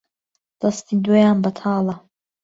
دەستی 0.61 0.95
دۆیان 1.05 1.37
بەتاڵە 1.43 1.95